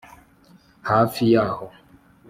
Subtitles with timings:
[0.89, 1.57] hafi ya h